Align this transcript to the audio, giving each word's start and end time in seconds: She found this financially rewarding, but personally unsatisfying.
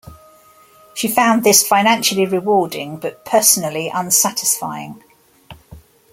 She 0.95 1.07
found 1.07 1.43
this 1.43 1.61
financially 1.61 2.25
rewarding, 2.25 2.97
but 2.97 3.23
personally 3.23 3.87
unsatisfying. 3.93 5.03